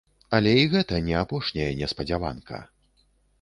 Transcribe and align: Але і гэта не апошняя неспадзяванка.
Але 0.37 0.53
і 0.61 0.71
гэта 0.71 1.01
не 1.09 1.13
апошняя 1.19 1.67
неспадзяванка. 1.83 2.63